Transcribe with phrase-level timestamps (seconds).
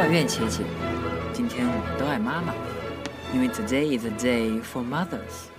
[0.00, 0.62] 万愿琪琪，
[1.30, 2.54] 今天我们都爱妈妈，
[3.34, 5.50] 因为 today is a day for mothers。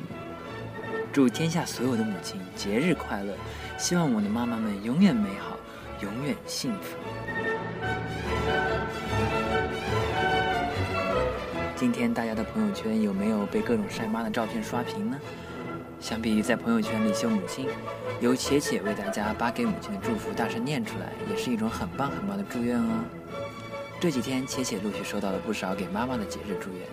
[1.13, 3.35] 祝天下所有的母亲节日快乐，
[3.77, 5.55] 希望我的妈妈们永远美好，
[6.01, 6.97] 永远幸福。
[11.75, 15.19] 今天大家的朋友圈有没有被各种晒妈的照片刷屏呢？
[15.99, 17.67] 相比于在朋友圈里秀母亲，
[18.19, 23.20] 由琪琪为大家把给母亲的祝福大声念出来，也是一种很棒很棒的祝愿哦。
[24.01, 26.87] 这几天，且且陆续收到了不少给妈妈的节日祝愿，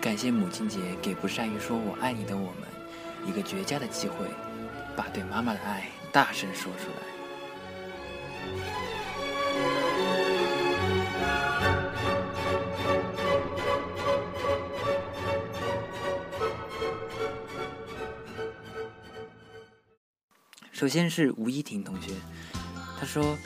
[0.00, 2.66] 感谢母亲节给不善于说我爱你的我们
[3.26, 4.26] 一个绝佳的机会，
[4.96, 7.04] 把对妈妈的爱大声说出来。
[20.72, 22.12] 首先是吴依婷同学，
[22.98, 23.36] 她说。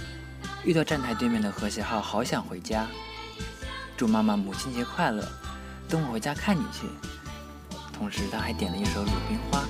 [0.64, 2.86] 遇到站台对面的和谐号，好想回家。
[3.96, 5.26] 祝妈妈母亲节快乐，
[5.88, 6.86] 等我回家看你去。
[7.92, 9.60] 同时，他还点了一首《鲁冰花》。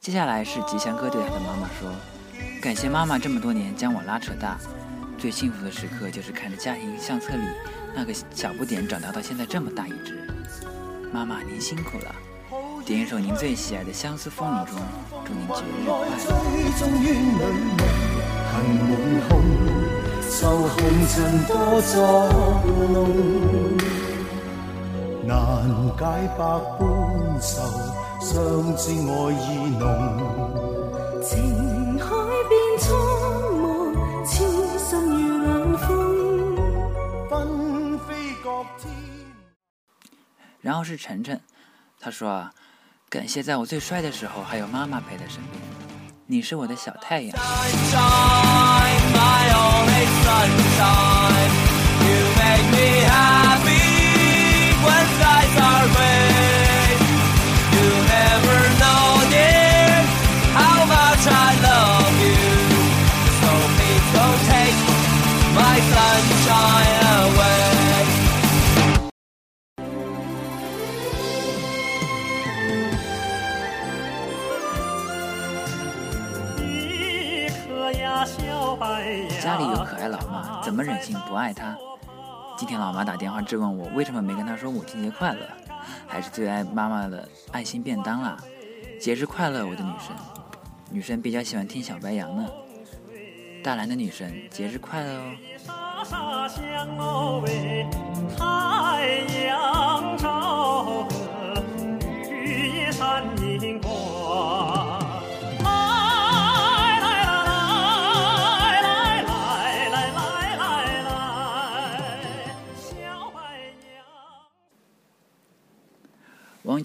[0.00, 1.90] 接下来是吉祥哥对他的妈妈说
[2.62, 4.56] ：“感谢妈妈这么多年将我拉扯大，
[5.18, 7.42] 最幸福的时刻就是看着家庭相册里
[7.94, 10.16] 那个小不点长大到现在这么大一只。
[11.12, 12.14] 妈妈您辛苦了，
[12.86, 14.76] 点一首您最喜爱的《相思风雨中》，
[15.26, 15.62] 祝您节
[17.02, 18.62] 日快
[22.86, 23.08] 乐。”
[25.26, 26.04] 难解
[26.38, 28.07] 百般愁。
[28.20, 29.68] 相意
[31.22, 32.08] 情海
[40.60, 41.40] 然后是晨晨，
[42.00, 42.52] 他说啊，
[43.08, 45.54] 感谢在我最帅的时候还有妈妈陪在身边，
[46.26, 47.38] 你是我的小太阳。
[79.40, 81.76] 家里有可爱老妈，怎么忍心不爱她？
[82.56, 85.40] 今天老妈打电话质问我为什么没跟她说母亲节快乐，
[86.06, 88.36] 还是最爱妈妈的爱心便当啦！
[89.00, 90.14] 节日快乐，我的女神！
[90.90, 92.46] 女生比较喜欢听小白杨呢，
[93.64, 95.20] 大蓝的女神，节日快乐！
[98.40, 99.97] 哦！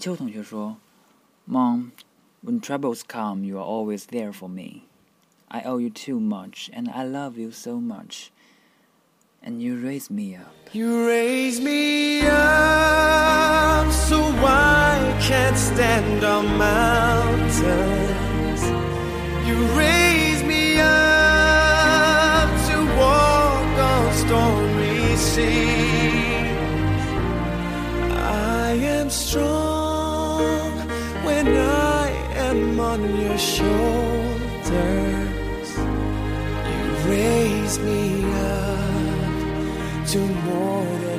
[0.03, 1.91] 秋同学说：“Mom,
[2.43, 4.83] when troubles come, you are always there for me.
[5.49, 8.31] I owe you too much, and I love you so much.
[9.41, 10.53] And you raise me up.
[10.73, 18.63] You raise me up so I can't stand on mountains.
[19.47, 25.92] You raise me up to walk on stormy seas.
[32.80, 34.70] arm on your shoulders.
[36.70, 41.13] You raise me up to more than.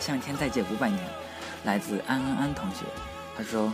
[0.00, 1.00] 向天再借五百年，
[1.64, 2.84] 来自安安安同学。
[3.36, 3.72] 他说：“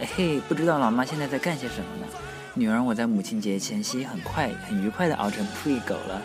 [0.00, 2.12] 哎嘿，不知道老妈现在在干些什么呢？
[2.54, 6.20] 女儿，我在母亲节前夕很快、很愉快地熬成 pre 狗了。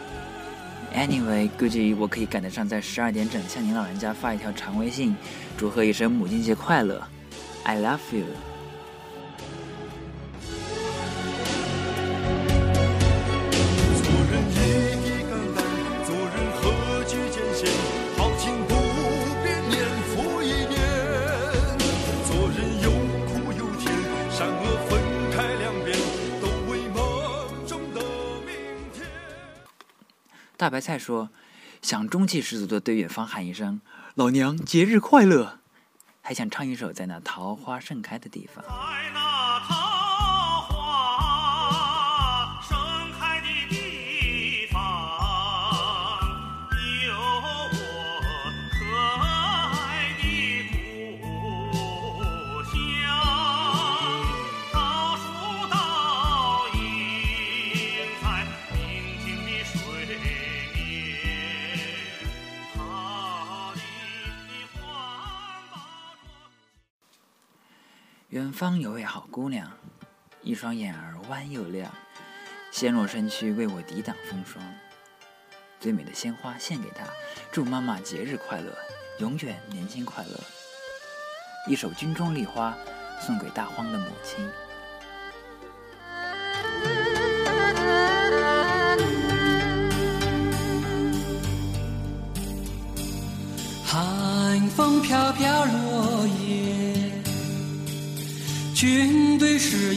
[0.96, 5.16] Anyway，估计我可以赶得上在十二点整向您老人家发一条长微信，
[5.58, 7.02] 祝贺一声母亲节快乐。
[7.64, 8.26] I love you。”
[30.66, 31.30] 大白菜说
[31.84, 33.80] ：“想中气十足的对远方喊一声
[34.16, 35.60] ‘老娘节日快乐’，
[36.24, 38.66] 还想唱一首《在那桃花盛开的地方》。”
[68.30, 69.72] 远方有位好姑娘，
[70.42, 71.94] 一双眼儿弯又亮，
[72.72, 74.64] 纤弱身躯为我抵挡风霜。
[75.80, 77.06] 最美的鲜花献给她，
[77.52, 78.76] 祝妈妈节日快乐，
[79.20, 80.40] 永远年轻快乐。
[81.68, 82.76] 一首军中丽花，
[83.22, 84.40] 送给大荒的母亲。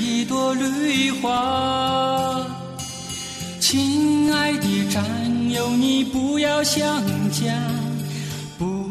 [0.08, 1.30] 一朵绿花。
[3.60, 5.04] 亲爱的战
[5.50, 6.80] 友，你不要想
[7.30, 7.52] 家，
[8.58, 8.88] 不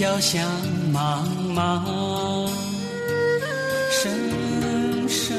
[0.00, 0.44] 要想
[0.92, 1.22] 妈
[1.54, 1.84] 妈。
[3.92, 4.10] 声
[5.08, 5.36] 声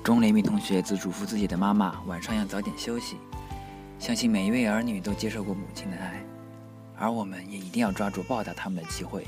[0.03, 3.15] 钟雷米同学则嘱咐自己的妈妈晚上要早点休息，
[3.99, 6.19] 相信每一位儿女都接受过母亲的爱。
[6.99, 9.25] 而我们也一定要抓住报答他们的机会，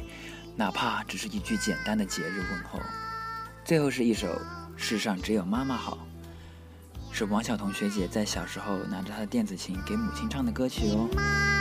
[0.55, 2.79] 哪怕只是一句简单的节日问候。
[3.63, 4.27] 最后是一首
[4.77, 5.97] 《世上只有妈妈好》，
[7.15, 11.60] 是王晓彤学姐在小时候拿着她的电子琴给母亲唱的歌曲哦。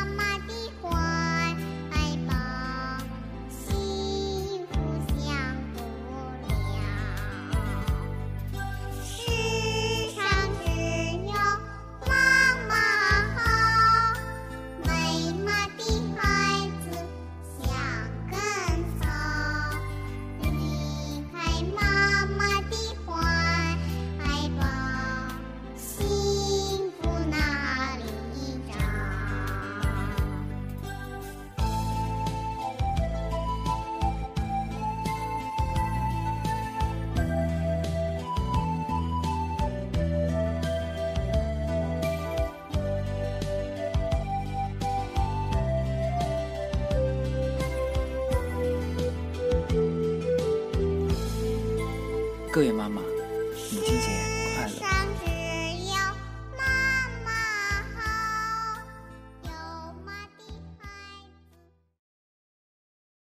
[52.52, 53.00] 各位妈妈。